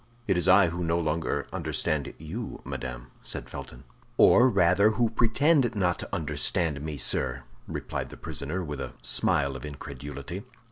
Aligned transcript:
"It 0.25 0.35
is 0.35 0.47
I 0.47 0.69
who 0.69 0.83
no 0.83 0.97
longer 0.99 1.45
understand 1.53 2.11
you, 2.17 2.63
madame," 2.65 3.11
said 3.21 3.47
Felton. 3.51 3.83
"Or, 4.17 4.49
rather, 4.49 4.89
who 4.97 5.11
pretend 5.11 5.75
not 5.75 5.99
to 5.99 6.09
understand 6.11 6.81
me, 6.81 6.97
sir!" 6.97 7.43
replied 7.67 8.09
the 8.09 8.17
prisoner, 8.17 8.63
with 8.63 8.81
a 8.81 8.93
smile 9.03 9.55
of 9.55 9.63
incredulity. 9.63 10.41